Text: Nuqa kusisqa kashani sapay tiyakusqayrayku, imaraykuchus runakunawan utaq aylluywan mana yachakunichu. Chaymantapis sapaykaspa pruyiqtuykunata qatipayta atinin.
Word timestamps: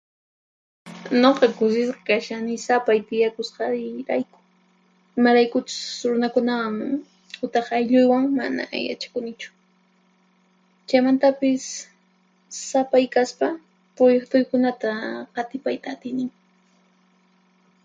Nuqa 1.21 1.47
kusisqa 1.57 1.99
kashani 2.07 2.55
sapay 2.65 2.99
tiyakusqayrayku, 3.07 4.37
imaraykuchus 5.17 5.85
runakunawan 6.09 6.75
utaq 7.45 7.67
aylluywan 7.77 8.25
mana 8.39 8.63
yachakunichu. 8.89 9.49
Chaymantapis 10.87 11.65
sapaykaspa 12.69 13.47
pruyiqtuykunata 13.95 14.89
qatipayta 15.35 15.87
atinin. 15.95 16.29